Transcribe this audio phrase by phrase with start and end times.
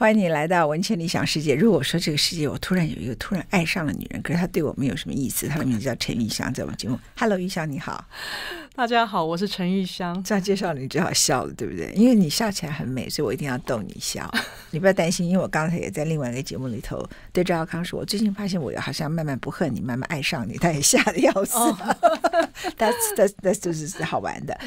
[0.00, 1.54] 欢迎你来到文倩理想世界。
[1.54, 6.98] 如果说这个世界我突然有一个突然爱上了女人，可是她对我没有什么意思，她的名字叫陈玉香，在我们节目。
[7.18, 8.02] Hello，玉香你好，
[8.74, 10.24] 大家好，我是陈玉香。
[10.24, 11.92] 这样介绍你最好笑了，对不对？
[11.94, 14.26] 因为你笑起来很美，所以我一定要逗你笑。
[14.72, 21.58] 你不要担心，因为我刚才也在另外一个节目里头对赵少康说，我最近发现我好像慢慢不恨你，慢慢爱上你，他也吓得要死。
[22.78, 24.58] 但但但就是是好玩的。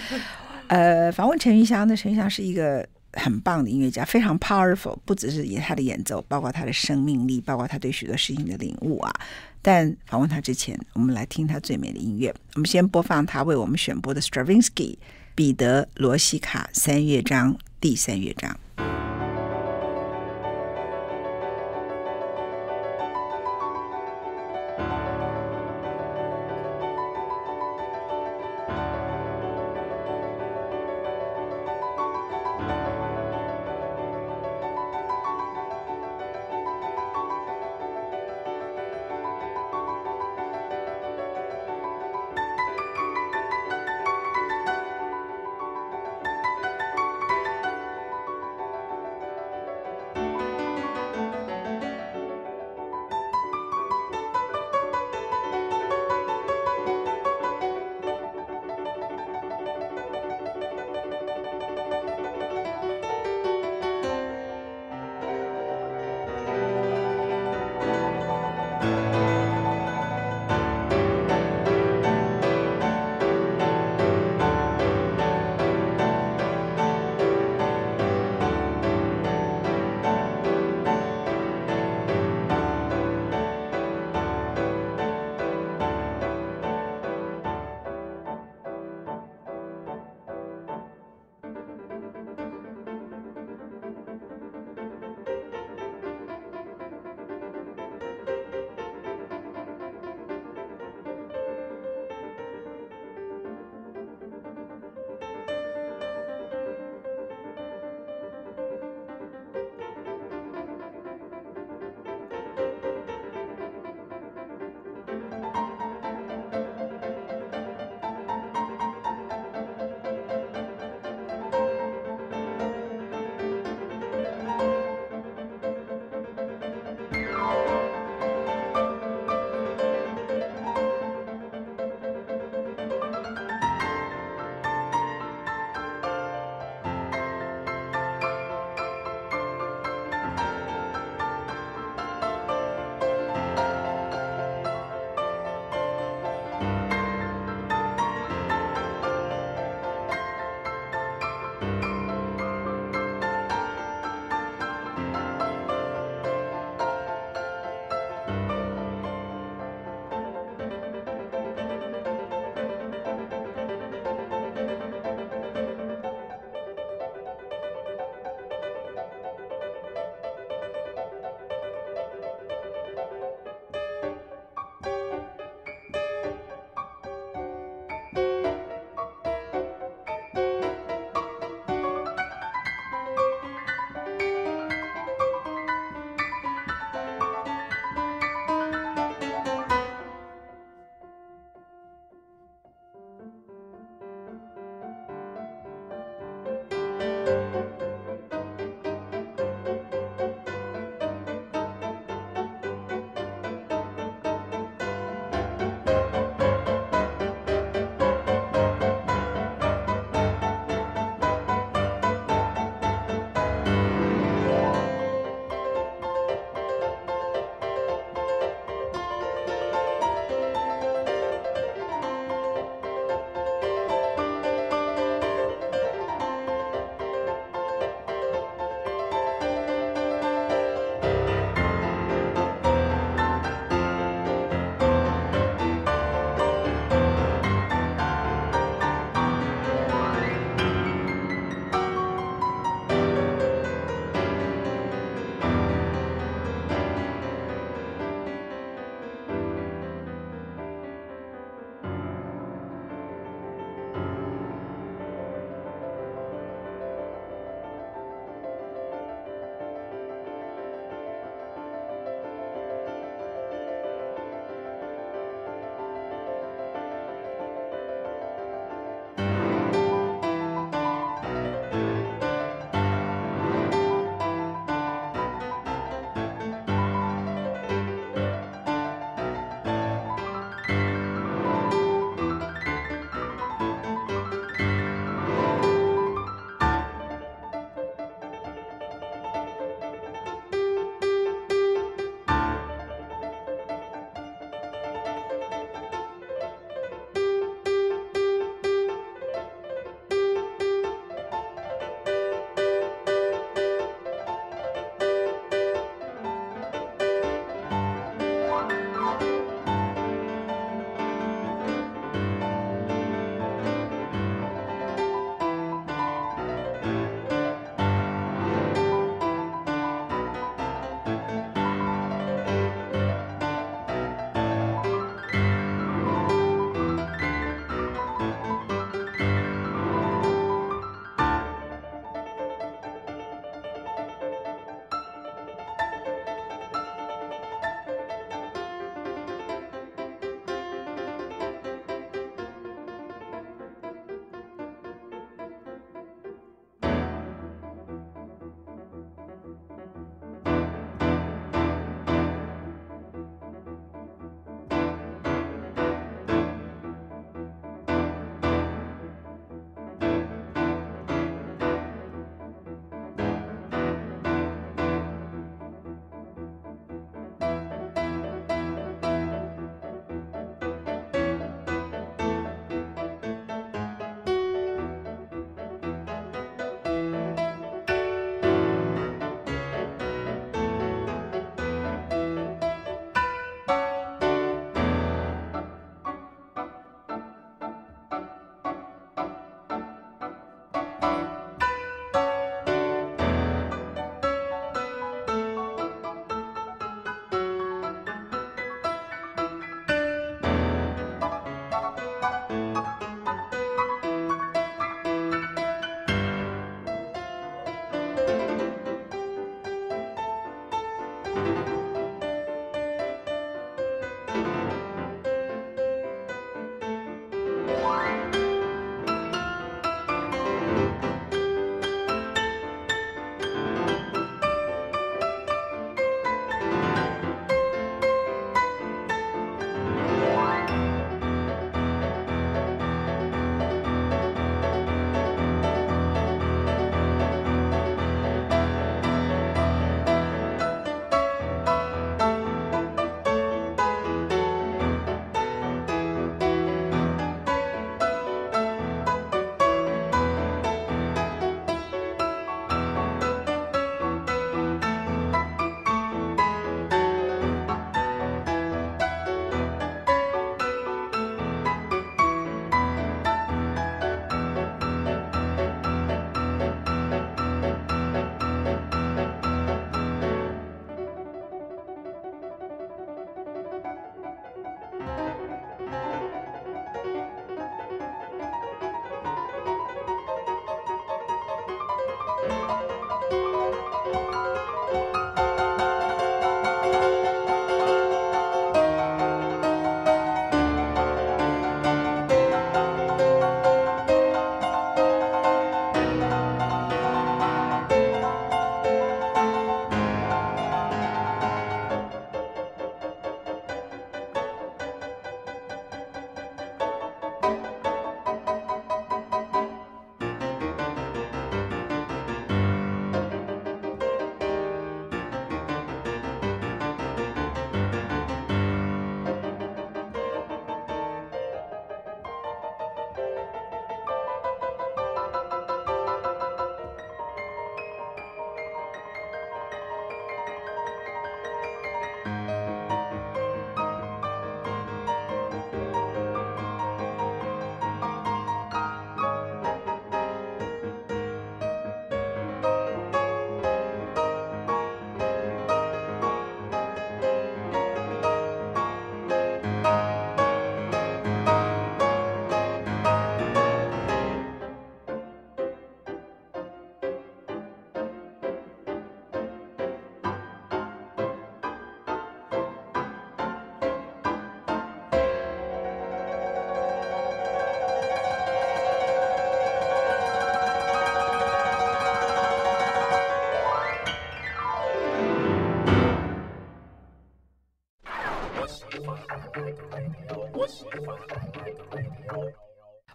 [0.67, 2.87] 呃，访问陈玉香，那陈玉香是一个。
[3.13, 9.13] 很棒的音乐家，非常 powerful，不只是以他的演奏，包括他的生命力，包括他对许多事情的领悟啊。
[9.61, 12.33] 但访问他之前，我们来听他最美的音乐。
[12.55, 14.97] 我们先播放他为我们选播的 Stravinsky
[15.35, 18.57] 彼得罗西卡三乐章第三乐章。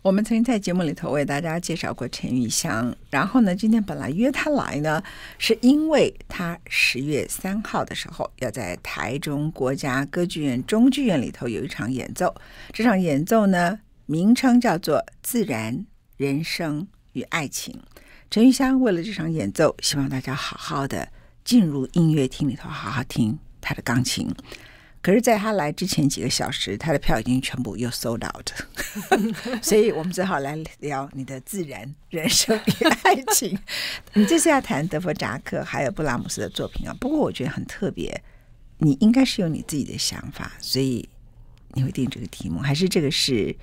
[0.08, 5.02] 我们曾经在节目里头为大家介绍过陈玉香，然后呢，今天本来约他来呢，
[5.36, 12.34] 是因为他十月三号的时候要在台中国家歌剧院中剧院里头有一场演奏，
[12.72, 15.84] 这场演奏呢，名称叫做《自然
[16.16, 17.74] 人生与爱情》。
[18.30, 21.06] 陈玉香为了这场演奏，希望大家好好的
[21.44, 24.26] 进入音乐厅里头，好好听他的钢琴。
[25.00, 28.50] 可是，在他来之前几个小时，他的票已经全部又 sold out，
[29.62, 33.57] 所以我们只好来聊你的自然人生与爱情。
[34.14, 38.23] 你这次要谈德弗扎克还有布拉姆斯的作品啊，不过我觉得很特别，
[38.78, 41.09] 你应该是有你自己的想法，所以
[41.75, 43.55] 你会定这个题目，还是这个是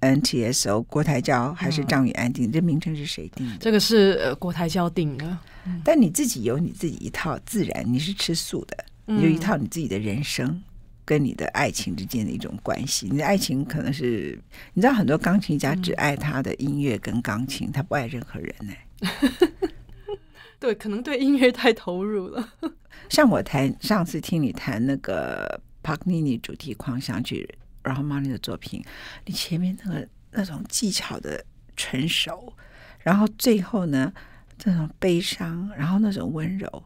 [0.00, 2.48] NTSO 国台交还是张宇安定？
[2.48, 3.56] 嗯、这名称是谁定的？
[3.58, 10.62] 这个是呃国台交定的，嗯、但你自己有你自己一套自然，你是吃素的，你有一套你自己的人生。
[11.06, 14.38] 跟你的爱情之间的一种关系，你的爱情可能是
[14.74, 19.22] 你知道，很多钢琴家只爱他的音乐跟钢琴，嗯、他不爱任何人呢、欸。
[20.58, 22.52] 对，可能对音乐太投入了。
[23.08, 27.48] 像我弹上次听你弹那个帕格尼尼主题狂想曲，
[27.84, 28.82] 然后玛尼的作品，
[29.26, 31.44] 你前面那个那种技巧的
[31.76, 32.52] 成熟，
[32.98, 34.12] 然后最后呢，
[34.58, 36.82] 这种悲伤，然后那种温柔，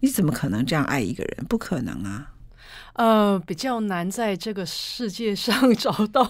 [0.00, 1.44] 你怎么可能这样爱一个人？
[1.46, 2.30] 不可能啊！
[2.94, 6.28] 呃，比较难在这个世界上 找到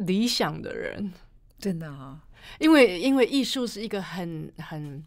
[0.00, 1.12] 理想的人，
[1.58, 2.18] 真的啊，
[2.58, 5.04] 因为因为艺术是一个很很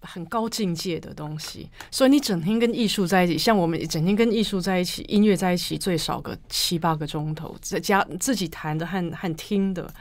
[0.00, 9.92] 很高境界的东西，所以你整天跟艺术在一起，像我们整天跟艺术在一起，音乐在一起，最少个七八个钟头，在家自己弹的和和听的，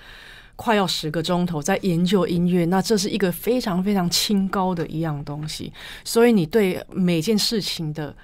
[0.55, 5.73] 快要十个钟头，在研究音乐，那这是一个非常非常清高的一样东西，
[6.05, 8.15] 所以你对每件事情的。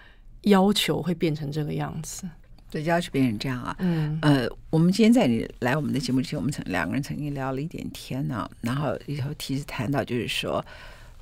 [0.45, 2.27] 要求会变成这个样子，
[2.71, 3.75] 对，要求变成这样啊。
[3.79, 10.63] 嗯，呃，我们今天在你来我们的节目之前，我们曾两个人曾经聊了一点天呢、啊，然后里头其实谈到就是说，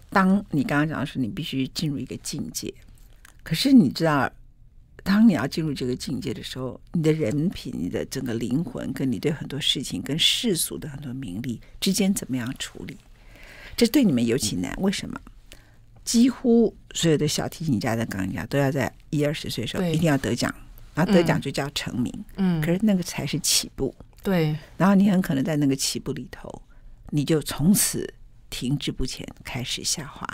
[0.10, 2.74] 当你刚刚讲的是你必须进入一个境界，
[3.44, 4.32] 可是你知道，
[5.03, 12.98] 当你要进入这个境界的时候，你的人品、你的整个灵魂，跟你对很多事情、跟世俗的很多名利之间怎么样处理，
[13.77, 14.74] 这对你们尤其难。
[14.82, 15.20] 为什么？
[16.04, 20.54] 几乎所有的小提琴家的钢琴家都要在一二十岁的时候一定要得奖，
[20.94, 22.12] 然后得奖就叫成名。
[22.36, 23.94] 嗯，可是那个才是起步。
[24.22, 26.62] 对，然后你很可能在那个起步里头，
[27.10, 28.14] 你就从此
[28.50, 30.28] 停滞不前，开始下滑。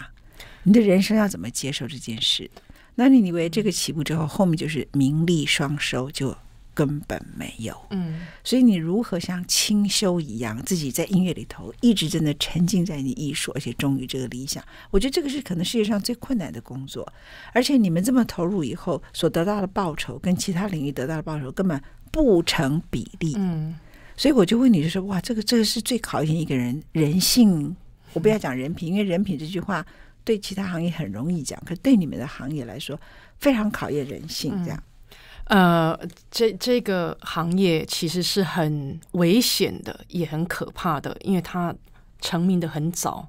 [0.63, 2.49] 你的人生要怎么接受这件事？
[2.95, 6.37] 那你以为这个起步之后，后面就是名利双收就？
[6.73, 14.63] 根本没有，嗯，所以你如何像清修一样，自己在音乐里头一直真的沉浸在你艺术，而且忠于这个理想？
[14.89, 17.05] 我觉得这个是可能世界上最困难的工作，
[17.53, 23.75] 而且你们这么投入以后所得到的报酬，跟其他领域得到的报酬根本不成比例，嗯，
[24.15, 27.75] 所以我就问你，就说哇，这个这个是最考验一个人人性。
[28.13, 29.85] 我不要讲人品，因为人品这句话
[30.23, 32.99] 对其他行业很容易讲，可对你们的行业来说
[33.37, 34.77] 非常考验人性，这样。
[34.77, 34.83] 嗯
[35.49, 41.75] 呃，这这个行业其实是很危险的，也很可怕的，因为它
[42.21, 43.27] 成名的很早，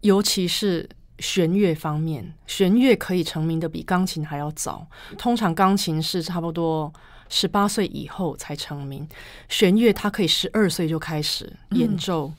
[0.00, 0.88] 尤其是
[1.20, 4.84] 弦乐方面，弦乐可以成名的比钢琴还要早。
[5.16, 6.92] 通常钢琴是差不多
[7.28, 9.08] 十八岁以后才成名，
[9.48, 12.34] 弦乐它可以十二岁就开始演奏，嗯、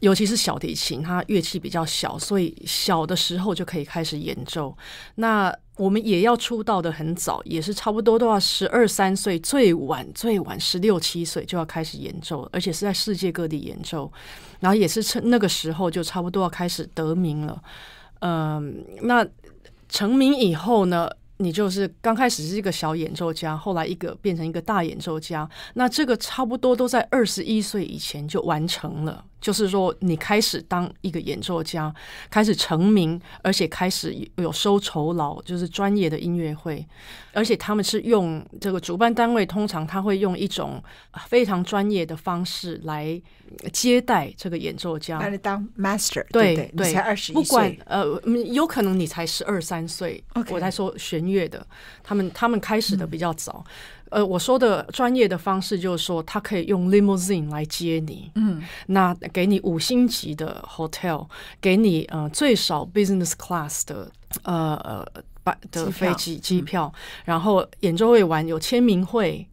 [0.00, 4.74] 尤其是小提琴，它乐器比较小，所以小的时候就可以开始演奏。
[5.16, 14.12] 那我们也要出道的很早，也是差不多都要十二三岁，最晚最晚十六七岁就要开始演奏，而且是在世界各地演奏，
[14.60, 17.62] 然后也是趁那个时候就差不多要开始得名了。
[18.20, 19.26] 嗯，那
[19.88, 29.24] 成名以后呢，你就是刚开始是一个小演奏家，后来一个变成一个大演奏家，那这个差不多都在二十一岁以前就完成了。
[29.42, 31.92] 就是说，你开始当一个演奏家，
[32.30, 36.86] 开始成名，而且开始有收酬劳，就是专业的音乐会，
[37.32, 40.80] 而且他们是用这个主办单位，通常他会用一种
[41.26, 43.20] 非常专业的方式来
[43.72, 45.18] 接待这个演奏家。
[45.18, 48.20] 把你当 master，对对，对，你才二十一岁，不管呃，
[48.52, 50.22] 有可能你才十二三岁。
[50.34, 50.54] Okay.
[50.54, 51.66] 我在说弦乐的，
[52.04, 53.64] 他们他们开始的比较早。
[53.66, 53.72] 嗯
[54.12, 61.26] 呃，我说的专业的方式就是说，他可以用 limousine 来接你，嗯，那给你五星级的 hotel，
[61.62, 64.10] 给你呃最少 business class 的
[64.42, 66.92] 呃呃班的飞机机票，
[67.24, 69.46] 然后演奏会完有签名会，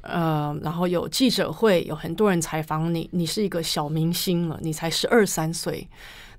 [0.00, 5.86] 呃，然后有记者会，有很多人采访你，你是一个小明星了，你才十二三岁，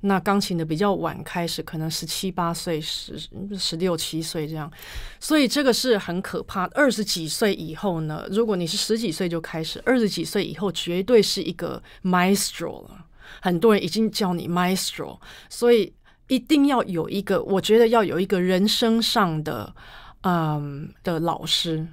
[0.01, 3.17] 那钢琴的比较晚开始，可能十七八岁、十
[3.57, 4.71] 十六七岁这样，
[5.19, 6.65] 所以这个是很可怕。
[6.67, 13.05] 二十几岁以后呢，如果你是十几岁就开始，二十几岁以后绝对是一个 maestro 了。
[13.41, 15.93] 很多人已经叫你 maestro，所以
[16.27, 19.73] 一定要有一个，我觉得要有一个人生上的，
[20.21, 21.87] 嗯的老师。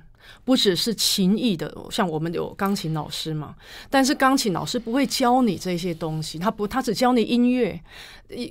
[0.44, 3.54] 不只是琴艺的，像我们有钢琴老师嘛，
[3.88, 7.80] 但是钢琴老师不会教你这些东西，他不，他只教你音乐。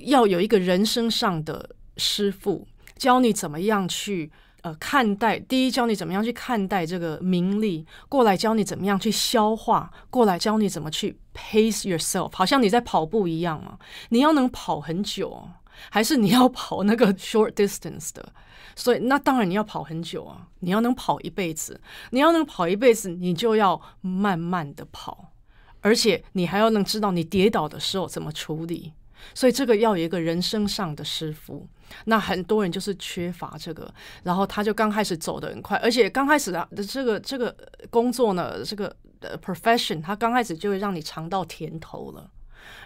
[0.04, 4.30] 要有一个人生上的师傅，教你怎么样去
[4.62, 5.38] 呃看待。
[5.38, 13.78] 第一，教你怎么样去看待这个名利，过来教你怎么样去消化，过来教你怎么去 pace yourself，好像你在跑步一样嘛。
[14.10, 15.48] 你要能跑很久，
[15.90, 18.32] 还是你要跑那个 short distance 的？
[18.76, 20.48] 所以，那当然你要跑很久啊！
[20.60, 25.32] 你要能跑一辈子，你要能跑一辈子，你就要慢慢的跑，
[25.80, 28.92] 而且你还要能知道你跌倒的时候怎么处理。
[29.32, 31.66] 所以，这个要有一个人生上的师傅。
[32.06, 33.92] 那很多人就是缺乏这个，
[34.24, 37.54] 然后他就刚开始走得很快，而且刚开始的这个这个
[37.90, 42.28] 工作呢，这个呃 profession，他刚开始就会让你尝到甜头了，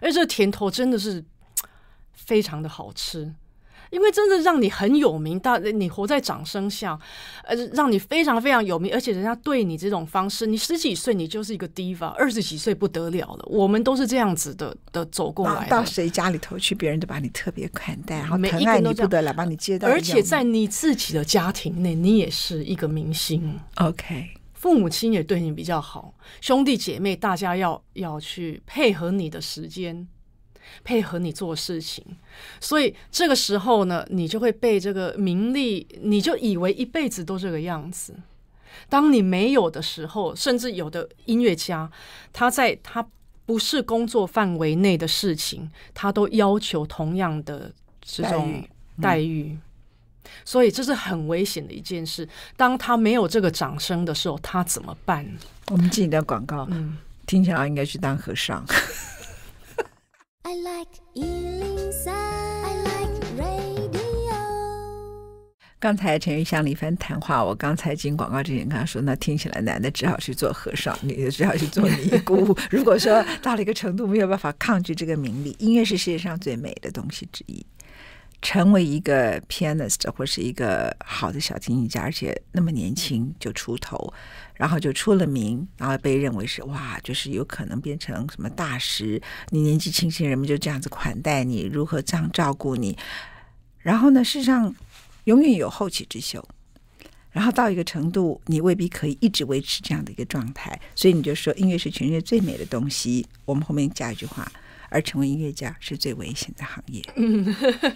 [0.03, 1.25] 而这个甜头真的是
[2.19, 3.35] 非常的好吃。
[3.91, 6.99] 因为真的让你很有名，大你活在掌声下，
[7.45, 13.45] 呃，让你非常非常有名，而且人家对你这种方式，你十几岁你就是一个 diva，二十几岁不得了了。
[13.47, 15.71] 我们都是这样子的的走过来的。
[15.71, 19.89] 到谁家里头去，别人都把你特别款待，然后疼爱都不得了，把你接待。
[19.89, 23.59] 而且在你自己的家庭内，你也是一个明星。
[23.77, 30.07] OK，父母亲也对你比较好，兄弟姐妹大家要要去配合你的时间。
[30.85, 32.05] 配合你做事情，
[32.61, 38.15] 所以这个时候呢，你就会被这个名利，你就以为一辈子都这个样子。
[38.89, 41.91] 当你没有的时候，甚至有的音乐家，
[42.33, 43.07] 他在他
[43.45, 48.63] 不是工作范围内的事情，他都要求同样的这种
[49.01, 49.51] 待遇。
[49.53, 49.61] 嗯。
[50.45, 52.29] 所以这是很危险的一件事。
[52.55, 55.27] 当他没有这个掌声的时候，他怎么办？
[55.71, 58.65] 我们自己的广告，嗯，听起来应该去当和尚。
[60.49, 64.33] I like 103, I like radio。
[65.79, 72.57] 刚才陈玉香的一番谈话，我刚才进广告之前跟他说，那听起来男的只好去做和尚，女的只好去做尼姑。
[72.71, 77.67] 如果说到了一个程度，没有办法抗拒这个名利，音乐是世界上最美的东西之一。
[78.41, 84.15] 成为一个 pianist 或是一个好的小提琴家，而且那么年轻就出头，
[84.59, 89.19] 然后就出了名，然后被认为是哇，就是有可能变成什么大师。
[89.49, 92.99] 你年纪轻轻，人们就这样子款待你，如何这样照顾你？
[93.79, 94.75] 然后呢，事实上
[95.25, 96.47] 永远有后起之秀。
[97.31, 103.27] 然后到一个程度，你未必可以一直维持这样的一个状态，所以你就说音乐是全世界最美的东西。
[103.47, 104.51] 我们后面加一句话。
[104.91, 107.45] 而成为音乐家是最危险的行业，嗯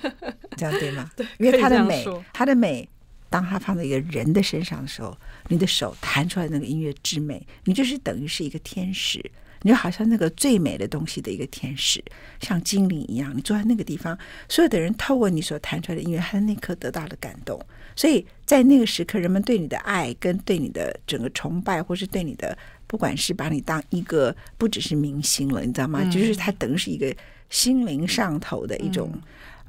[0.58, 1.10] 这样对吗？
[1.16, 2.86] 对，因为它的美，它的美，
[3.32, 5.16] 当他放在一个人的身上的时候，
[5.48, 9.18] 你的手弹出来那个音乐之美，你就是等于是一个天使，
[9.62, 12.04] 你就好像那个最美的东西的一个天使，
[12.40, 14.16] 像精灵一样，你坐在那个地方，
[14.48, 17.58] 所有的人透过你所弹出来的音乐，他的那刻得到了感动，
[17.96, 22.56] 所以在那个时刻，人们对你的爱跟对你的整个崇拜，或是对你的。
[22.84, 26.00] 不管是把你当一个不只是明星了，你知道吗？
[26.02, 27.10] 嗯、就是他等于是一个
[27.48, 29.22] 心灵上头的一种、嗯、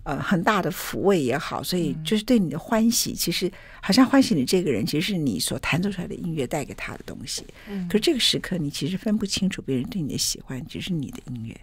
[0.04, 7.46] 呃很大的抚慰也好，所以就是对你的欢喜，其实好像欢喜你这个人，其实是你所弹奏出来的音乐带给他的东西。
[7.68, 11.60] 嗯、可是这个时刻，你其实分不清楚别人对你的喜欢，只是你的音乐，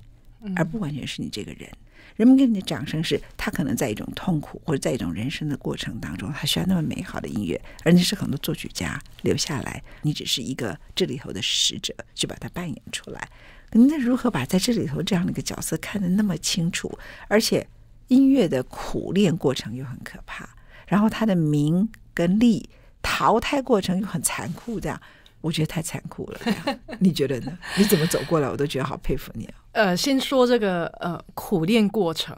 [0.56, 1.70] 而不完全是你这个人。
[2.16, 13.28] 人们给你的掌声是，他可能在一种痛苦或者在一种人生的过程当中，他需要那么美好的音乐，而你是很多作曲家留下来，你只是一个这里头的使者，去把它扮演出来。
[13.72, 16.98] 那如何把在这里头这样的一个角色看得那么清楚？
[17.28, 17.66] 而且
[18.10, 20.48] 音乐的苦练过程又很可怕，
[20.86, 22.68] 然后他的名跟利
[23.02, 25.00] 淘汰过程又很残酷，这样。
[25.42, 26.40] 我觉得太残酷了，
[27.00, 27.58] 你觉得呢？
[27.78, 29.54] 你怎么走过来，我都觉得好佩服你啊！
[29.72, 32.36] 呃，先说这个呃苦练过程，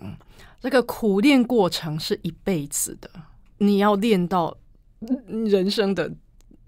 [0.60, 3.10] 这个苦练过程是一辈子的，
[3.58, 4.56] 你要练到
[5.26, 6.08] 人生的，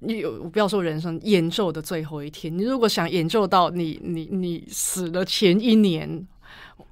[0.00, 6.26] 你有不要说人生演奏的最后一天，你如果想演奏到你你你死的前一年，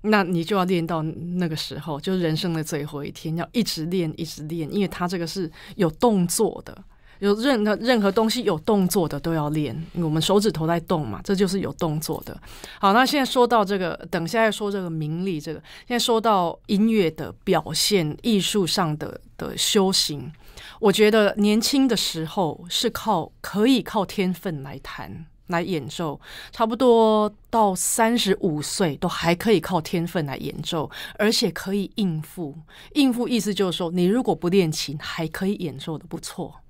[0.03, 6.77] 那你就要练到那个时候，就是人生的最后一天，要一直练一直练，因为它这个是有动作的。
[7.21, 12.37] 有任何任何东西有动作的都要练，我们手指头在动嘛，这就是有动作的。
[12.81, 20.33] 好，那现在说到这个，等下要说这个名利，这个现在说到音乐的表现、艺术上的的修行，
[20.81, 32.57] 我觉得年轻的时候是靠可以靠天分来弹，来演奏，差不多到三十五岁都还可以靠天分来演奏，而且可以应付。
[32.95, 36.62] 应付意思就是说，你如果不练琴，还可以演奏的不错。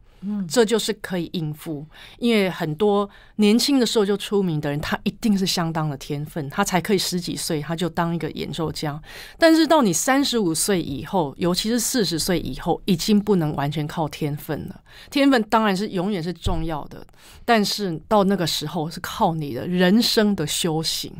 [0.48, 1.85] 这就是可以应付，
[2.18, 9.00] 因为很多年轻的时候就出名的人，他一定是相当的天分，他才可以十几岁他就当一个演奏家。
[9.38, 14.80] 但是到你三十五岁以后，尤其是四十岁以后，已经不能完全靠天分了。
[15.11, 17.04] 天分当然是永远是重要的，
[17.44, 21.12] 但是到那个时候是靠你的人生的修行，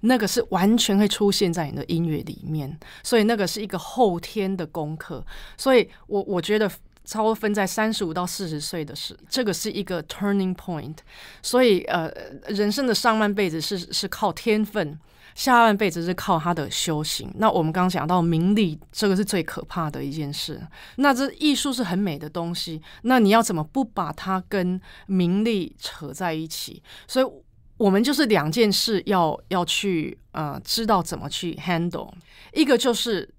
[0.00, 5.24] 那个是完全会出现在你的音乐里面，所以那个是一个后天的功课。
[5.56, 6.70] 所以我我觉得。
[7.06, 10.96] 差不多分在三十五到四十岁的时，这个是一个 turning point。
[11.40, 12.12] 所以，呃，
[12.48, 14.98] 人生的上半辈子是是靠天分，
[15.36, 17.32] 下半辈子是靠他的修行。
[17.36, 20.60] 那我们刚刚讲到名利，这个是最可怕的一件事。
[20.96, 26.82] 那这艺术是很美的东西，那你要怎么不把它跟名利扯在一起？
[27.06, 27.26] 所以，
[27.76, 32.12] 我们就是两件事要要去呃，知道怎么去 handle。
[32.52, 33.32] 一个就是。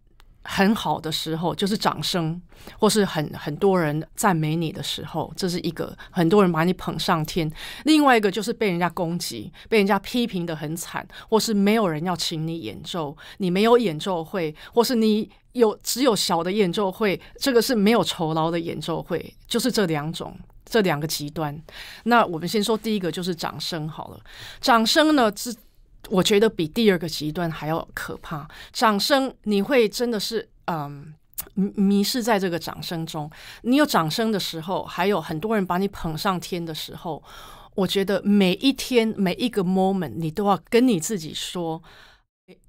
[0.50, 2.42] 很好的时候，就是掌声，
[2.80, 7.52] 或是很很多人赞美你的时候，这是一个很多人把你捧上天。
[7.84, 20.34] 另外一个就是被人家攻击，被人家批评得很惨，或是没有人要请你演奏，你没有演奏会，或是你有只有小的演奏会，这个是没有酬劳的演奏会，就是这两种，
[20.64, 21.62] 这两个极端。
[22.04, 24.20] 那我们先说第一个，就是掌声好了。
[24.62, 25.54] 掌声呢是。
[26.10, 28.48] 我觉得比第二个极端还要可怕。
[28.72, 31.14] 掌声，你会真的是嗯
[31.56, 33.30] 迷失在这个掌声中。
[33.62, 37.22] 你有掌声的时候，还有很多人把你捧上天的时候，
[37.76, 41.82] 我觉得每一天每一个 moment，你都要跟你自己说，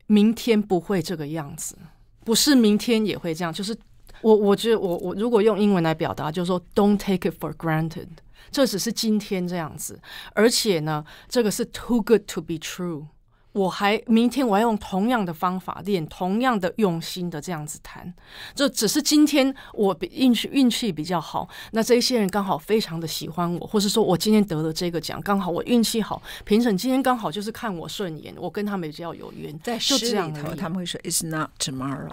[0.06, 1.76] 明天不会这个样子，
[2.24, 3.52] 不是明天也会这样。
[3.52, 3.76] 就是
[4.20, 8.08] 我，我觉得我我如果用英文来表达，就是说 Don't take it for granted，
[8.50, 10.00] 这只是今天这样子，
[10.34, 13.06] 而且呢，这个是 too good to be true。
[13.52, 18.12] 我还明天我要用同样的方法练，同样的用心的这样子弹，
[18.54, 32.12] 就只是今天我运气运气比较好，那这些人刚好非常的喜欢我，或是说我今天得了这个奖，刚好我运气好，评审今天刚好就是看我顺眼，我跟他们比较有缘，在诗里头他们会说 It's not tomorrow。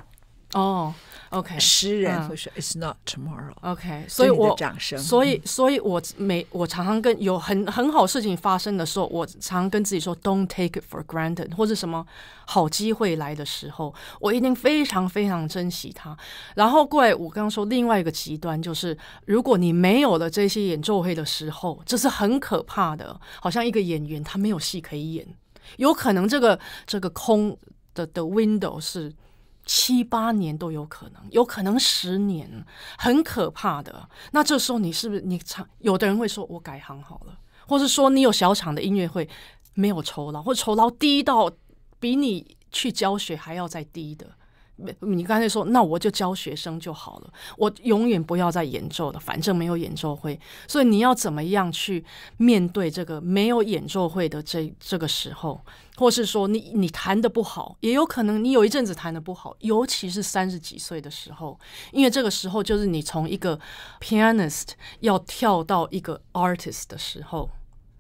[0.54, 0.94] 哦、
[1.36, 3.54] oh，OK，诗人会说 “It's not tomorrow”。
[3.62, 12.06] OK，所以我掌声，所以所以我每我常常跟有很很好事情发生的时候，我常常跟自己说 “Don't take it for granted”，或者什么
[12.46, 16.18] 好机会来的时候，我一定非常非常珍惜它。
[16.56, 25.28] 然后过来，我刚刚说另外一个极端就是，如果你没有了这些演奏会的时候，这是很可怕的，好像一个演员他没有戏可以演，
[25.78, 27.58] 有可能这个这个空
[27.94, 29.12] 的的 window 是。
[29.66, 32.66] 七八年都有可能，有可能十年，
[32.98, 34.08] 很可怕的。
[34.32, 35.68] 那这时候你是不是你唱？
[35.80, 39.28] 有的人会说：“我改行好了。”或是说你有小厂的音乐会，
[39.74, 41.52] 没有酬劳，或酬劳低到
[42.00, 44.28] 比你去教学还要再低的。
[45.00, 50.38] 你刚才说，那我就教学生就好了，我永远不要再演奏了，反正没有演奏会。
[50.68, 52.04] 所以你要怎么样去
[52.38, 55.62] 面对这个没有演奏会的这这个时候，
[55.96, 61.58] 或是说你你弹得不好，也有可能你有一阵子弹得不好，尤其是三十几岁的时候，
[61.94, 63.58] 因为这个时候就是你从一个
[64.02, 67.50] pianist 要跳到一个 artist 的时候。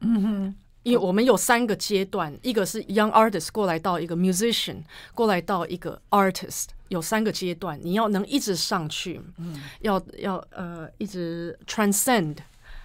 [0.02, 0.56] 嗯哼。
[0.86, 4.84] 因为我们有三个阶段，一个是 young artist 过来到一个 musician，
[5.16, 12.36] 过来到一个 artist，有三个阶段，你要能一直上去，嗯，要要呃一直 transcend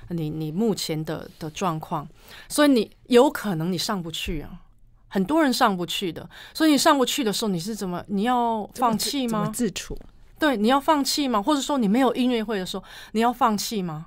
[0.08, 2.08] 你你目前的的状况，
[2.48, 4.48] 所以你有可能你上不去啊，
[5.08, 9.50] 很多人上不去的，所以你上不去的时候，你是怎么你要放弃吗？
[9.52, 9.98] 自，自处？
[10.38, 11.42] 对，你要放弃吗？
[11.42, 12.82] 或者说你没有音乐会的时候，
[13.12, 14.06] 你要放弃吗？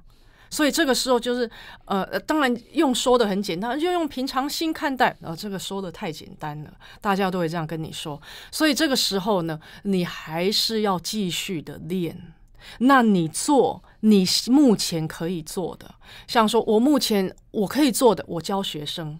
[0.54, 1.50] 所以这个时候就是，
[1.86, 5.18] 呃，当然用说的很简单，就用平常心看待。
[5.22, 8.22] 呃，这个说的太简单了，大家都会这样跟你说。
[8.52, 12.34] 所以这个时候呢，你还是要继续的练。
[12.78, 15.96] 那你做你目前可以做的，
[16.28, 19.20] 像说我目前我可以做的，我教学生，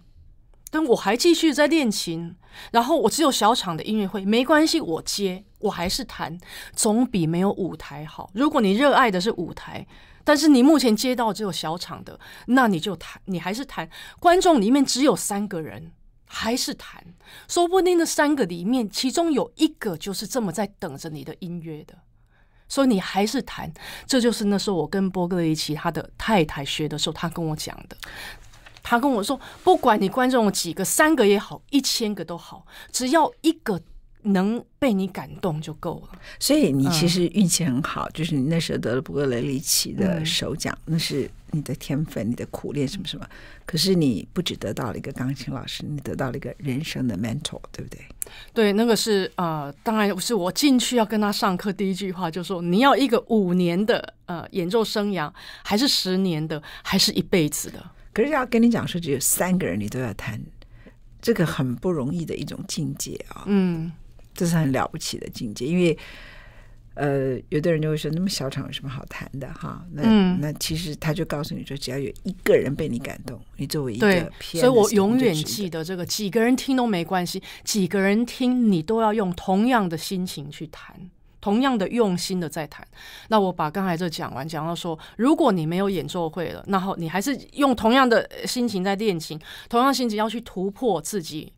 [0.70, 2.36] 但我还继续在练琴。
[2.72, 6.38] 然后我只有小场的音乐会，没关系，我接，我还是弹，
[6.76, 8.30] 总比没有舞台好。
[8.36, 9.88] 如果你热爱的是舞台。
[10.24, 13.90] 但是你目前接到只有小场的，那你就弹，你还是弹。
[14.20, 15.92] 观众里面只有三个人，
[16.26, 17.04] 还是弹。
[17.48, 21.96] 说不定那三个里面，其中有一个就是这么在等着你的音乐的，
[22.68, 23.72] 所以你还是弹。
[24.06, 27.98] 这就是那时候我跟波格雷奇他的太太学的时候，他跟我讲的。
[28.82, 33.82] 他跟我说，不管你观众有几个，三个也好，一千个都好，只要一个。
[34.24, 43.28] 能被你感动就够了，所以你其实运气很好，嗯、就是你那时候得了布格雷利奇的首奖，嗯、那是你的天分、你的苦练什么什么。
[43.66, 48.00] 可是你不只得到了一个钢琴老师，你得到了一个人生的 mentor，对不对？
[48.54, 55.32] 对，那个是呃，当然是我进去要跟他上课，第一句话就说：你要一个五年的呃演奏生涯，
[55.64, 57.84] 还是十年的，还是一辈子的？
[58.14, 60.40] 可是要跟你讲说，只有三个人你都要弹，
[61.22, 63.44] 这个很不容易的一种境界啊。
[63.48, 63.92] 嗯，
[64.34, 65.98] 这是很了不起的境界，因为。
[66.96, 69.84] 呃，有的人就会说，那么小场有什么好谈的哈？
[69.94, 80.96] 那、嗯、那其实他就告诉你说，只要有一个人被你感动，你作为一个，对，所以我永远记得这个，几个人听都没关系，几个人听你都要用同样的心情去谈，
[81.42, 82.88] 同样的用心的在谈。
[83.30, 91.52] 那我把刚才这讲完，讲到说，如果你没有演奏会了，然后你还是用同样的心情在练琴，同样心情要去突破自己。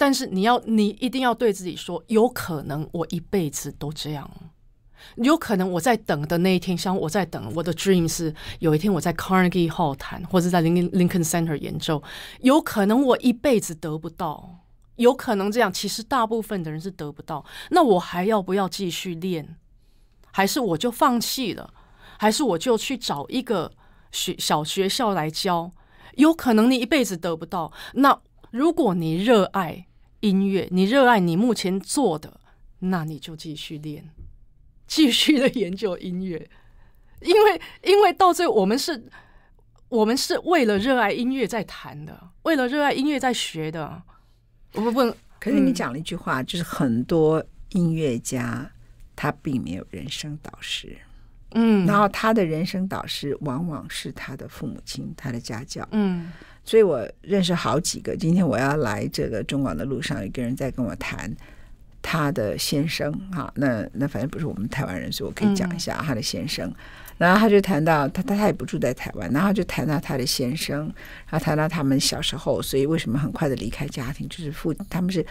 [0.00, 4.30] 但是你要，你一定要对自己说，有可能我一辈子都这样，
[5.16, 12.02] 有可能我在等的那一天，像我在等我的 dream 是有一天我在 Carnegie Hall 弹，或者在 Lincoln Center 演奏，
[12.40, 14.60] 有可能我一辈子得不到，
[14.96, 15.70] 有可能这样。
[15.70, 19.54] 其实大部分的人是得不到，那我还要不要继续练？
[20.30, 21.74] 还是我就放弃了？
[22.18, 23.70] 还是我就去找一个
[24.12, 25.70] 学小学校来教？
[26.14, 27.70] 有可能你一辈子得不到。
[27.92, 28.18] 那
[28.50, 29.86] 如果你热爱，
[30.20, 32.40] 音乐，你热爱你目前做的，
[32.80, 34.10] 那你就继续练，
[34.86, 36.48] 继续的研究音乐，
[37.20, 39.02] 因为因为到最后我们是，
[39.88, 44.02] 我们是为了热爱音乐在弹的，为了热爱音乐在学的。
[44.74, 48.70] 我不问，可是你讲了一句话，嗯、就是很多音乐家
[49.16, 50.96] 他并没有人生导师，
[51.52, 56.30] 嗯，然后他的人生导师往往是他的父母亲，他的家教，嗯。
[56.64, 58.16] 所以我认识好几个。
[58.16, 61.34] 今天我要来这个中广的路上，有个人在跟我谈
[62.02, 66.68] 他的先生哈，那那反正不是我们台湾人，所以我可以讲一下他的先生。
[66.68, 66.74] 嗯、
[67.18, 70.80] 然后他就谈到他他他也不住在台湾，然后就谈到他的先生，
[71.28, 75.24] 然后谈到他们小时候，所以为什么很快的离开家庭，就是父他们是。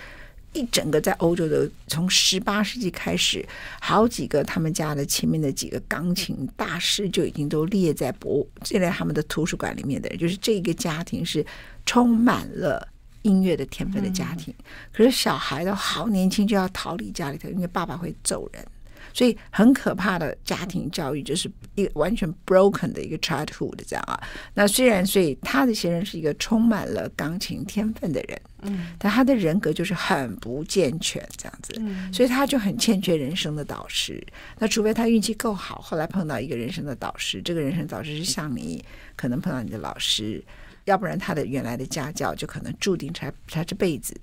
[0.54, 3.48] 一整个在欧洲的，从十八世纪开始，
[3.80, 11.46] 好几个他们家的前面的几个钢琴大师就已经都列在博物，列在他们的图书馆里面的人，就是这个家庭是
[11.86, 12.88] 充满了
[13.22, 14.54] 音乐的天分的家庭。
[14.92, 18.66] 可是小孩都好年轻就要逃离家里头，因为爸爸会揍人。
[19.14, 24.20] 所以很可怕的家庭教育，就是一个完全 broken 的一个 childhood 这样啊。
[24.54, 34.26] 那虽然，所以他的先生是一个充满了钢琴天分的人，嗯，但他的人格就是很不健全这样子，嗯，所以他就很欠缺人生的导师。
[34.58, 38.84] 那除非他运气够好，后来碰到一个人生的导师，这个人生导师是像你
[39.16, 40.44] 可能碰到你的老师，
[40.86, 44.16] 要不然他的原来的家教就可能注定他他这辈子。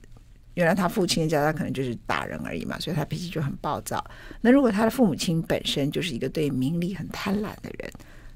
[0.56, 4.04] 原来他父亲的家，他可能就是打人而已嘛，所以他脾气就很暴躁。
[4.40, 7.90] 那如果他的父母亲本身就是一个对名利很贪婪的人，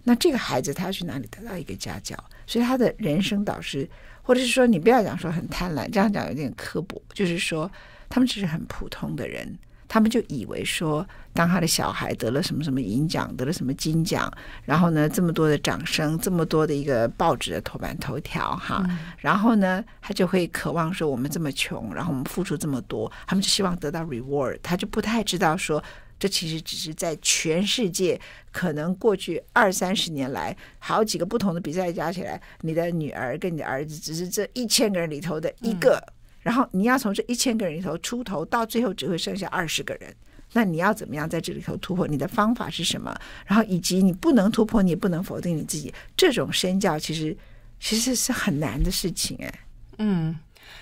[0.05, 2.15] 那这个孩子他要去哪里得到一个家教？
[2.47, 3.89] 所以他的人生导师，
[4.23, 7.71] 或者是说你不要讲说很贪婪，这样讲有点刻薄，就是说
[8.09, 9.59] 他们只是很普通的人。
[9.93, 14.33] 他们就以为说，当他的小孩得了什么什么银奖，得了什么金奖，
[14.65, 24.57] 然后呢，这么多的掌声，这么多的一个报纸的头版头条，哈，嗯、然后呢，他就会渴望说，我们这么穷，然后我们付出这么多，他们就希望得到 reward。
[24.63, 25.83] 他就不太知道说，
[26.21, 28.21] 这其实只是在全世界
[28.53, 36.01] 可能过去二三十年来，好几个不同的比赛加起来，你的女儿跟你的儿子只是这一千个人里头的一个。
[36.43, 40.11] 嗯然后你要从这一千个人里头出头，到最后只会剩下二十个人。
[40.55, 42.09] 那你要怎么样在这里头突破？
[42.09, 43.15] 你的方法是什么？
[43.47, 45.93] 然后以及你不能突破，你也不能否定你自己。
[46.17, 47.37] 这种身教其实
[47.79, 49.61] 其实是很难的事情哎。
[49.99, 50.35] 嗯，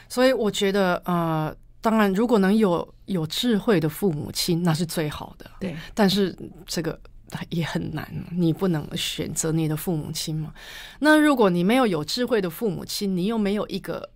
[0.09, 5.51] 所以我觉得呃，当然如果能有有智慧的父母亲，那是最好的。
[5.59, 6.35] 对，但是
[6.67, 6.99] 这个
[7.51, 10.55] 也很难，你不能选择你的父母亲嘛。
[11.01, 14.09] 那如果你没有有智慧的父母亲，你又没有一个。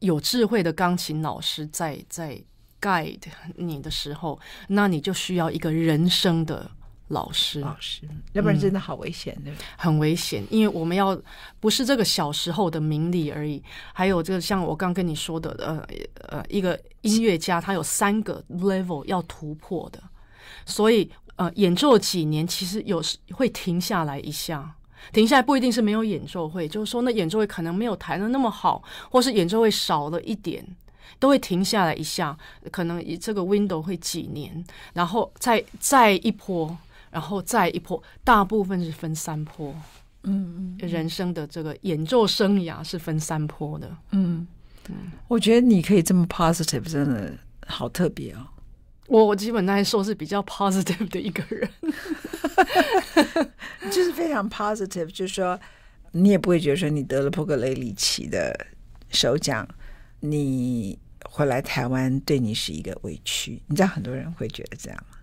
[0.00, 2.40] 有智慧的钢琴老师在在
[2.80, 3.18] guide
[3.56, 6.70] 你的时候，那你就需要一个人生的
[7.08, 7.60] 老师。
[7.60, 11.20] 老师，要不然真的好危险，对、嗯、很危险，因为我们要
[11.58, 15.84] 不是这个小时候的名利而已，还有这个像我刚跟你说的，呃
[16.28, 20.00] 呃，一个音乐家他有三个 level 要突破的，
[20.64, 24.76] 所以呃，演奏几年其实有时会停下来一下。
[25.12, 30.64] 停下来不一定是没有演奏会，就是说那演奏会可能没有弹的那么好，或是演奏会少了一点，
[31.18, 32.36] 都会停下来一下，
[32.70, 36.76] 可能这个 window 会几年，然后再再一波，
[37.10, 39.74] 然后再一波，大部分是分三波，
[40.24, 44.46] 嗯嗯，人生的这个演奏生涯是分三波的，嗯。
[44.90, 44.96] 嗯，
[45.28, 48.38] 我觉得你可以这么 positive，真的好特别哦。
[49.06, 51.70] 我我基本来说是比较 positive 的一个人。
[53.90, 55.58] 就是非常 positive，就是说
[56.12, 58.54] 你也不会觉得说你得了波格雷里奇的
[59.10, 59.66] 首奖，
[60.20, 63.60] 你回来台湾对你是一个委屈。
[63.66, 65.16] 你知道很多人会觉得这样吗？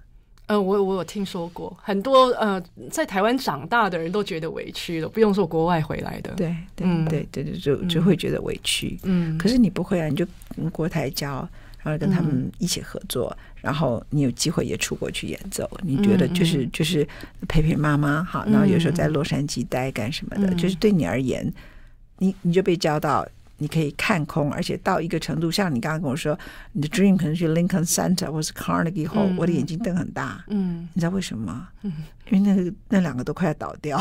[0.47, 8.99] 呃，我我有听说过，很多呃在台湾长大的人都觉得委屈了，不用说国外回来的，对对、嗯、对对对，就就会觉得委屈。
[9.03, 10.25] 嗯，可是你不会啊，你就
[10.55, 11.47] 跟国台交。
[11.85, 17.07] 然后跟他们一起合作，嗯、然后你有机会也出国去演奏，你觉得就是、嗯、就是
[17.47, 21.49] 陪陪妈妈哈，然后有时候在洛杉矶待干什么的，嗯、就是对你而言，
[22.17, 23.25] 你你就被教到。
[23.57, 26.37] 你可以看空，而且到一个程度，像你刚刚跟我说，
[26.73, 30.43] 你的 dream 可能去 Lincoln Center 或是 Carnegie Hall，嗯、我的眼睛瞪很大。
[30.49, 31.69] 嗯，你知道为什么吗？
[31.83, 31.93] 嗯，
[32.31, 33.97] 因为那个那两个都快要倒掉。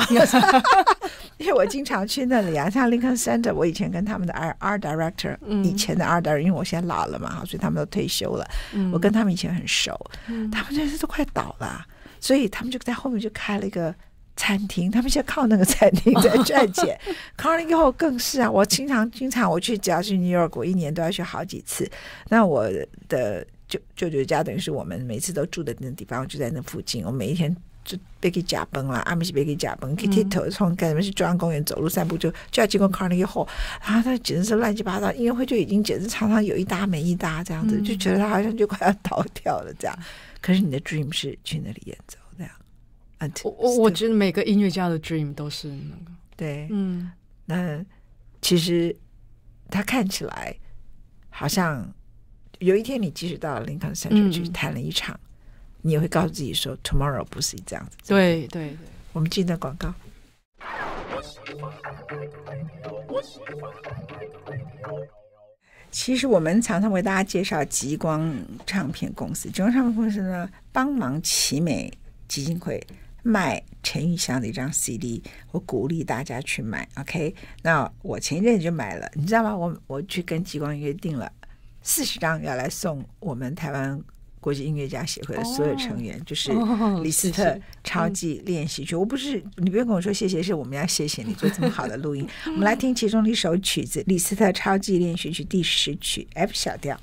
[1.38, 8.46] 因为我经常去那里啊，像 Lincoln Center，我以前跟他们的 art art director，、嗯、以前的 art director，因为我现在老了嘛，所以他们都退休了。
[8.72, 11.84] 嗯、我跟他们以前很熟，嗯、他们这次都快倒了，
[12.20, 13.94] 所以他们就在后面就开了一个。
[14.36, 16.98] 餐厅，他们现在靠那个餐厅在赚钱。
[17.38, 21.88] Carnegie Hall 更是啊，我经常经常我去，只要去 New York，我一年都要去好几次。
[22.30, 22.68] 那我
[23.08, 27.04] 的舅舅舅家等于是我们每次都住的那个地方，就在那附近。
[27.04, 33.46] 我每一天就别给假崩了，阿米西别给假崩，可以剃头，从干什么去中央公园走路散步，就就要经过 Carnegie Hall。
[33.84, 39.98] 然后他简直是乱七八糟，音乐会就已经简直常常有一搭没一搭这样子，就觉得他好像就快要倒掉了这样。
[40.40, 42.18] 可是你的 dream 是去那里演奏。
[42.36, 42.52] 这样。
[43.42, 47.10] 我我我觉得每个音乐家的 dream 都是那个对，嗯，
[47.46, 47.82] 那
[48.42, 48.94] 其实
[49.70, 50.54] 他看起来
[51.30, 51.90] 好像
[52.58, 55.20] 有一天你即使到了林肯 Center 去弹了一场，嗯、
[55.86, 57.98] 你也会告诉自己说 tomorrow 不是这样子。
[58.06, 58.76] 对对对，
[59.12, 59.92] 我们进的广告。
[65.90, 68.34] 其实我们常常为大家介绍极光
[68.66, 71.92] 唱片公司，极光唱片公司呢，帮忙奇美
[72.26, 72.84] 基金会。
[73.26, 76.86] 卖陈玉祥的一张 CD，我鼓励大家去买。
[76.96, 79.56] OK，那我前一阵就买了，你知道吗？
[79.56, 81.32] 我我去跟极光约定了
[81.80, 83.98] 四十张要来送我们台湾
[84.44, 86.52] 国际音乐家协会的所有成员，哦、就是
[87.02, 88.94] 李斯特超级练习曲。
[88.94, 92.28] 哦、我不是你不用跟我说谢谢，是我们要谢谢你做这么好的录音。
[92.44, 97.00] 我们来听其中的一首曲子，李斯特超级练习曲第十曲 F 小调。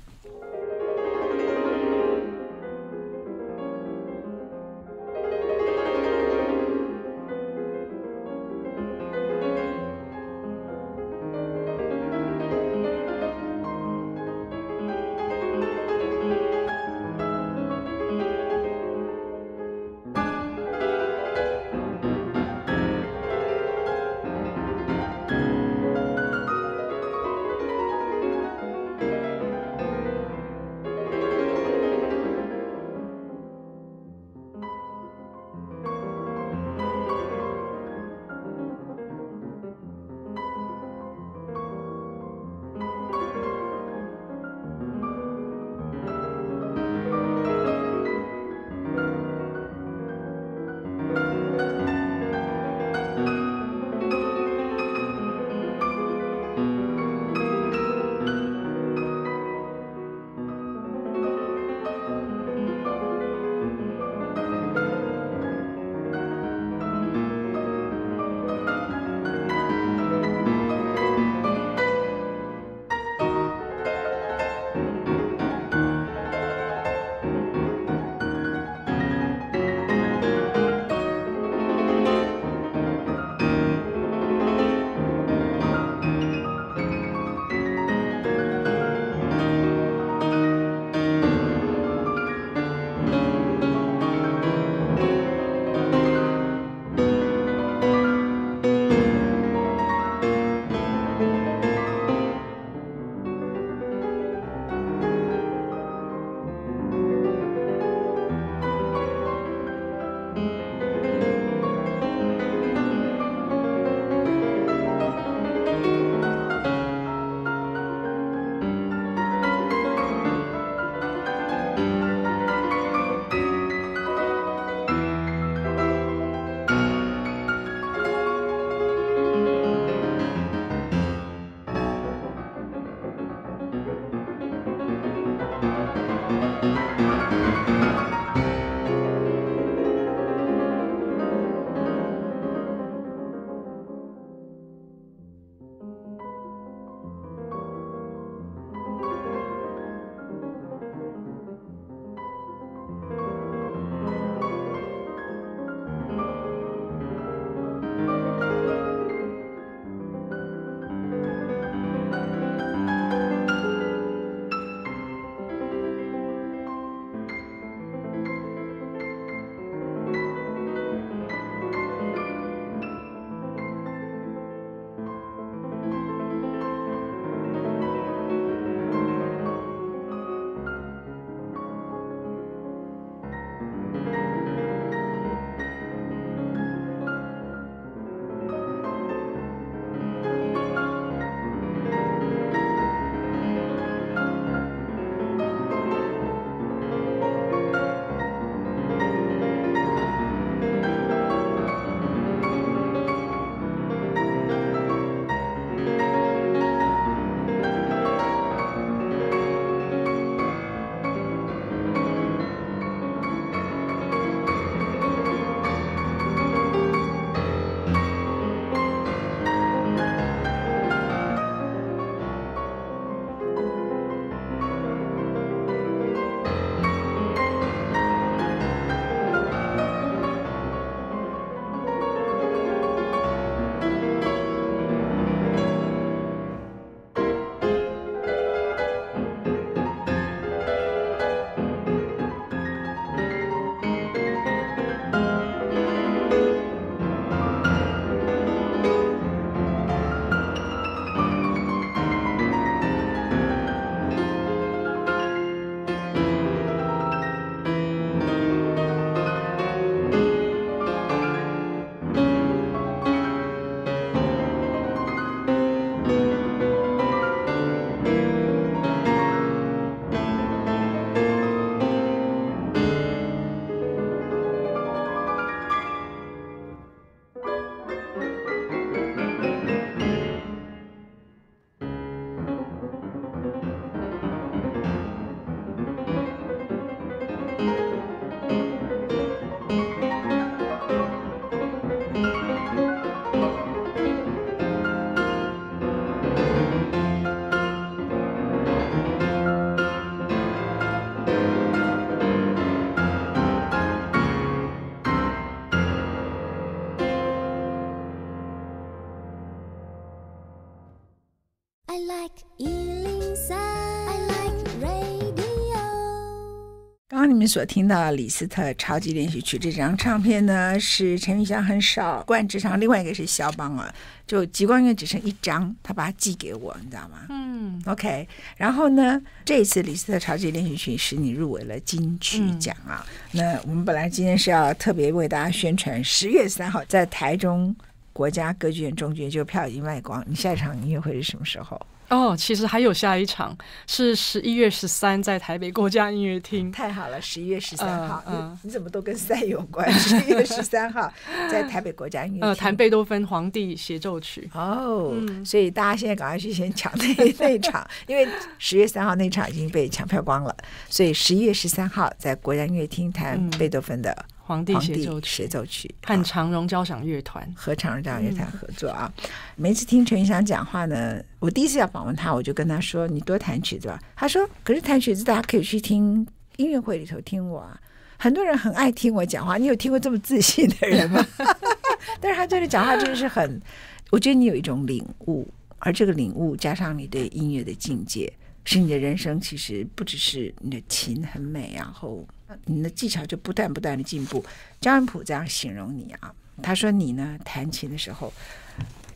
[317.42, 323.92] 们所听到的李斯特超级练习曲这张唱片呢，是陈云祥很少灌制唱，另外一个是肖邦啊，
[324.27, 327.25] 就极光乐只剩一张，他把它寄给我，你知道吗？
[327.29, 328.27] 嗯，OK。
[328.58, 333.04] 然后呢，这一次李斯特超级练习曲使你入围了金曲奖啊。
[333.31, 337.75] 嗯、那我们本来今天是要特别为大家宣传，十月三号在台中
[338.13, 340.23] 国家歌剧院中剧院，就票已经卖光。
[340.27, 341.81] 你下一场音乐会是什么时候？
[342.12, 343.57] 哦，其实还有下一场，
[343.87, 346.69] 是十一月十三在台北国家音乐厅。
[346.69, 348.21] 太好了，十一月十三号，
[348.62, 349.89] 你怎么都跟赛有关？
[349.93, 351.12] 十一月十三号
[351.49, 354.49] 在台北国家音乐厅，呃，弹贝多芬皇帝协奏曲。
[354.53, 357.05] 哦，嗯，所以大家现在赶快去先抢那
[357.39, 358.27] 那场，因为
[358.59, 360.53] 十月三号那场已经被抢票光了，
[360.89, 364.13] 所以十一月十三号在国家音乐厅弹贝多芬的。
[364.52, 369.10] 皇帝协奏协奏曲和长荣交响乐团和长荣交响乐团合作啊！
[369.56, 376.27] 每次听陈云祥讲话呢，我第一次要访问他，我就跟他说：“你多弹曲子吧。”他说：“可是弹曲子，大家可以去听
[376.58, 377.79] 音乐会里头听我啊！
[378.17, 379.56] 很多人很爱听我讲话。
[379.56, 381.25] 你有听过这么自信的人吗？
[382.19, 383.62] 但是他这里讲话真的是很，
[384.10, 385.47] 我觉得你有一种领悟，
[385.79, 388.29] 而这个领悟加上你对音乐的境界，
[388.65, 392.27] 使你的人生其实不只是你的琴很美，然后。”
[392.65, 394.43] 你的技巧就不断不断的进步。
[394.79, 398.31] 张云普这样形容你啊，他说你呢弹琴的时候，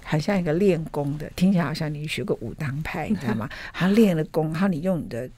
[0.04, 3.50] 很像一个练功的，听起来好像你学过武当派，你知道吗？
[3.74, 5.30] 好像练了功，然后你用你的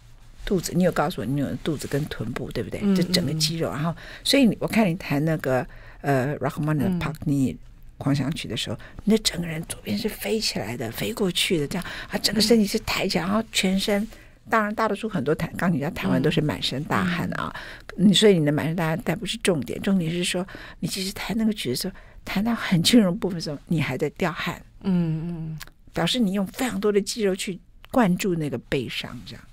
[0.45, 2.79] 肚子，你有告诉我你有肚子跟臀部，对不对？
[2.95, 5.65] 就整个肌肉，然后所以我看你弹那个
[6.01, 7.57] 呃 Rachmaninoff
[7.97, 14.07] 狂想曲的时候，你的整个人左边是飞起来的，飞过去的，这样啊，整个身体是抬起来，然后全身。
[14.49, 17.53] 当然，大多数很多弹钢琴家弹完都是满身大汗啊。
[17.97, 20.45] 你、嗯、所以你的满身大汗，但不是重点，重点是说
[20.79, 21.93] 你其实弹那个曲子的时候，
[22.23, 24.61] 弹到很轻柔部分的时候，你还在掉汗。
[24.83, 25.59] 嗯嗯，
[25.93, 27.59] 表示你用非常多的肌肉去
[27.91, 29.43] 灌注那个悲伤，这样。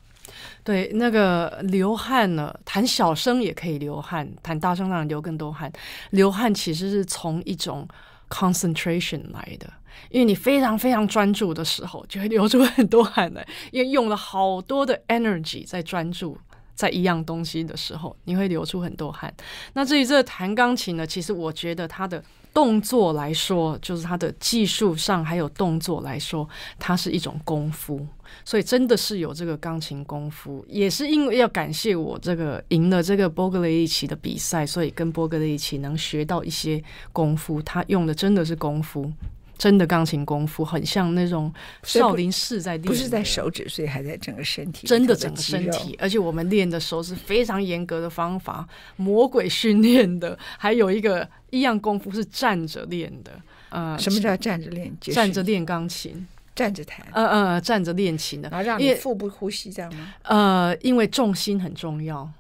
[0.62, 5.70] 对，那个流汗呢，弹小声也可以流汗，弹大声当然流更多汗。
[6.10, 7.86] 流汗其实是从一种
[8.28, 9.70] concentration 来的。
[10.10, 13.46] 因为你非常非常专注的时候，就会流出很多汗来。
[13.70, 16.36] 因为用了好多的 energy 在专注
[16.74, 19.32] 在一样东西的时候，你会流出很多汗。
[19.74, 22.22] 那至于这个弹钢琴呢，其实我觉得它的
[22.52, 28.06] 动作来说，就是它的技术上还有动作来说，它是一种功夫。
[28.44, 36.82] 所以真的是有这个钢琴功夫，也是因为要感谢我这个赢了这个波格雷一奇的比赛，所以跟波格雷一奇能学到一些
[37.12, 37.62] 功夫。
[37.62, 39.12] 他用的真的是功夫。
[39.56, 41.52] 真的钢琴功夫很像那种
[41.82, 45.96] 少林寺在练，不是在手指，所以还在整个身体，真的整个身体。
[46.00, 50.38] 而且我们练的时候是非常严格的方法，魔鬼训练的。
[50.58, 53.32] 还有一个一样功夫是站着练的。
[53.70, 54.96] 呃，什么叫站着练？
[55.00, 57.06] 站着练钢琴，站着弹。
[57.12, 60.14] 呃呃，站着练琴的，然后让你腹部呼吸，这样吗？
[60.22, 62.30] 呃，因为重心很重要。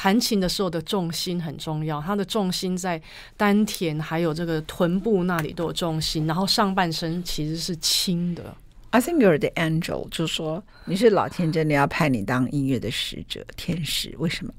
[0.00, 3.02] 弹琴的时候的重心很重要，它的重心在
[3.36, 8.56] 丹田，还有这个臀部那里都有重心，然后上半身其实是轻的。
[8.90, 14.14] I think you're the angel，就是说你是老天真的要派你当音乐的使者、天使。
[14.18, 14.54] 为什么？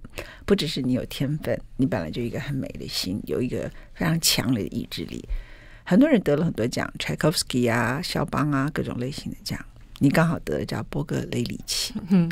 [0.46, 5.24] 不只是你有天分，你本来就一个很美的心，有一个非常强烈的意志力。
[5.86, 9.58] 很多人得了很多奖，Tchaikovsky 啊、肖邦啊，各种类型的奖，
[10.00, 11.94] 你刚好得了叫波格雷里奇。
[12.10, 12.30] 嗯。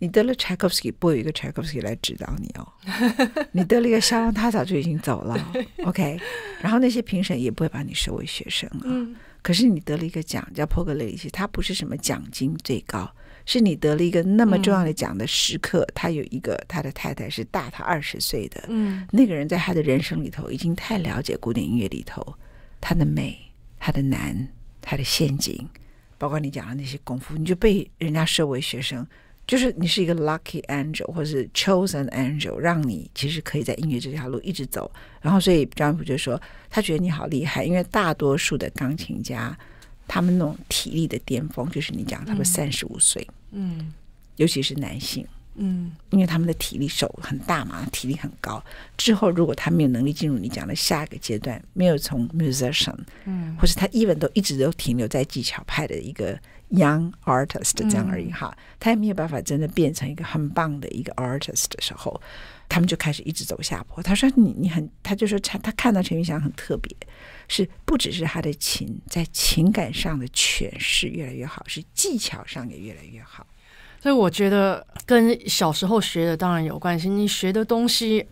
[0.00, 2.66] 你得了柴可夫斯基，不会有一个柴可夫斯基来指导你哦。
[3.52, 5.52] 你得了一个肖邦，他早就已经走了。
[5.84, 6.18] OK，
[6.62, 8.80] 然后那些评审也不会把你收为学生啊。
[8.84, 15.82] 嗯、可是你得了一个奖，叫波格雷里奇，他不是什么奖金最高，是你得了一个那么重要的奖的时刻。
[15.82, 22.34] 嗯、他有一个他的太太是大他二十岁的，嗯，那个人在他的人生里头已经太了解古典音乐里头
[22.80, 23.38] 他的美、
[23.78, 24.48] 他的难、
[24.80, 25.68] 他的陷阱，
[26.16, 29.06] 包括你讲的那些功夫，你就被人家收为学生。
[29.50, 34.88] 就是你是一个 lucky angel，或者是 chosen angel，让你其实可以在音乐这条路一直走。
[35.20, 36.40] 然后，所以张普就说，
[36.70, 39.58] 他觉得你好厉害，因为大多数的钢琴家，
[40.06, 43.92] 他们那种体力的巅峰，就是你讲他们三十五岁，嗯，
[44.36, 45.26] 尤其是男性，
[45.56, 48.64] 嗯，因为他们的体力手很大嘛，体力很高。
[48.96, 56.38] 之后，如果他没有能力进入你讲的下一个阶段，没有从 musician，嗯，或是他 even 都一直都停留在技巧派的一个。
[56.70, 62.20] Young artist 这样而已哈，嗯、他也没有办法真的变成一个很棒的一个 artist 的时候，
[62.68, 64.00] 他们就开始一直走下坡。
[64.00, 66.94] 他说你：“你你很，他就说他他看到陈云祥很特别，
[67.48, 73.44] 是不只是他的琴在情感上的诠释越来越好，是技巧上也越来越好。”
[74.00, 77.08] 所以我觉得跟小时候学的当然有关系。
[77.08, 78.26] 你学的东西，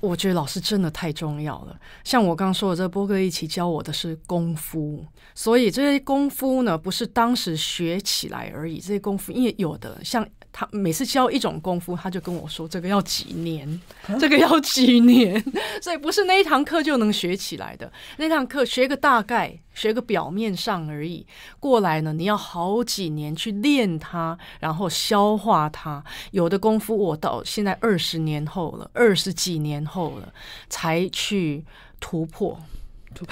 [0.00, 1.78] 我觉得老师真的太重要了。
[2.04, 8.78] 像我刚刚说的，这个波哥一起教我的是功夫，所以这些功夫呢，不是当时学起来而已。
[8.78, 10.26] 这些功夫，因为有的像。
[10.58, 13.78] 他每次教一种功夫，他就跟我说：“这个要几年，
[14.18, 15.38] 这个要几年。”
[15.82, 17.92] 所以不是那一堂课就能学起来的。
[18.16, 21.24] 那堂课学个大概，学个表面上而已。
[21.60, 26.02] 过来呢，你要好几年去练它，然后消化它。
[26.32, 30.32] 有的功夫，我到现在二十年后了，二十几年后了，
[30.68, 31.64] 才去
[32.00, 32.58] 突破。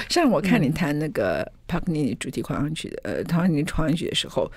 [0.08, 4.48] 像我看你弹那个帕格尼尼主题狂想曲的，呃，帕格尼尼狂想曲的时候。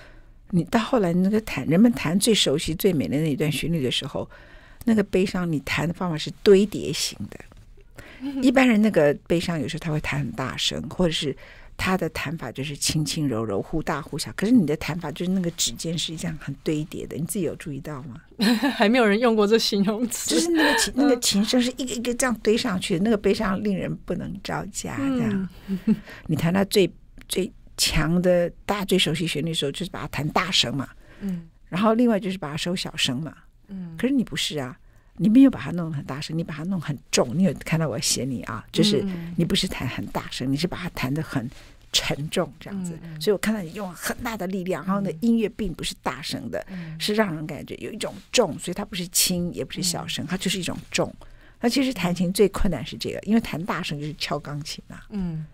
[0.52, 4.30] 你到后来那个弹，人们弹最熟悉、最美的那一段旋律的时候，
[4.86, 7.38] 那个悲伤，你弹的方法是堆叠型的。
[8.42, 11.36] 一般人那个悲伤有时候他会弹很大声，或者是
[11.78, 14.30] 他的弹法就是轻轻柔柔、忽大忽小。
[14.36, 18.22] 可是你的弹法就是那个指尖是这样很堆叠的，你自己有注意到吗？
[18.76, 24.98] 还没有人用过这形容词，就是那个琴，那个琴声是一个一个这样堆上去的，那个悲伤令人不能招架。
[24.98, 25.50] 这样，
[26.28, 26.92] 你弹到最
[27.30, 27.50] 最。
[27.80, 30.90] 强的大家最熟悉旋律的时候，就是把它弹大声嘛，
[31.22, 33.32] 嗯，然后另外就是把它收小声嘛，
[33.68, 33.96] 嗯。
[33.96, 34.76] 可是你不是啊，
[35.18, 37.38] 你没有把它弄得很大声，你把它弄很重。
[37.38, 38.66] 你有看到我写你啊？
[38.72, 39.06] 就是
[39.36, 41.50] 你不是弹很大声，你是把它弹得很
[41.92, 42.98] 沉重这样子。
[43.20, 46.66] 所以我看到你用很大的力量，然后呢，音乐并不是大声的，
[47.00, 51.14] 是让人感觉有一种重，所以它不是轻也不是小声，它就是一种重。
[51.60, 55.46] 那其实弹琴最困难是这个，因为弹大声就是敲钢琴啊，嗯。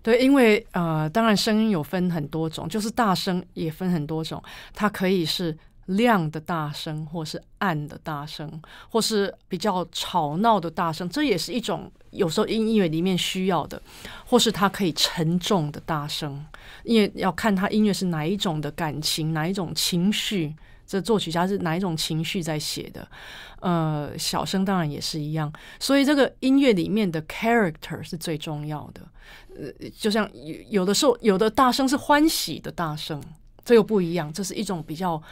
[0.00, 4.40] 对，因为呃，当然声音有分很多种，就是大声也分很多种，
[4.72, 5.54] 它可以是
[5.88, 13.80] 亮的大声，或是暗的大声，或是比较吵闹的大声，这也是一种有时候音乐里面需要的，
[14.26, 16.44] 或是它可以沉重的大声，
[16.84, 20.54] 因为要看他音乐是哪一种的感情，哪一种情绪。
[20.86, 23.06] 这作曲家是哪一种情绪在写的？
[23.60, 25.52] 呃，小声当然也是一样。
[25.78, 29.02] 所以这个音乐里面的 character 是最重要的。
[29.54, 33.22] 呃，就像有有的时候，有的大声是欢喜的大声，
[33.68, 34.32] 这又不一样。
[34.32, 35.22] 这是一种比较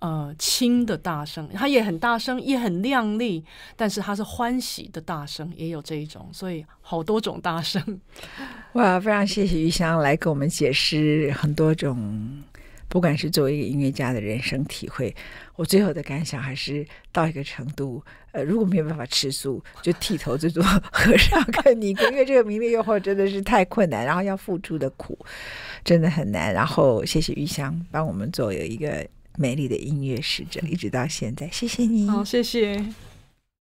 [0.00, 3.42] 呃轻的大声，它也很大声，也很亮丽，
[3.74, 6.28] 但是它是欢喜的大声，也有这一种。
[6.30, 7.82] 所以好多种大声。
[8.74, 12.42] 哇，非常谢谢裕香来给我们解释很多种。
[12.88, 15.14] 不管是作为一个音乐家的人生体会，
[15.56, 18.04] 我最后的感想还是到一个程度，
[18.36, 20.62] 呃，如果没有办法吃素，就剃头就做
[20.92, 25.18] 和尚跟尼姑，因为这个名利诱惑真的是太困难，然后要付出的苦
[25.82, 26.52] 真的很难。
[26.52, 29.06] 然后谢谢玉香帮我们做有一个
[29.38, 32.06] 美丽的音乐使者，一直到现在，谢谢你。
[32.10, 32.84] 好，谢谢。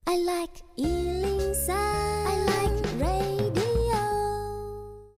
[0.05, 0.49] I like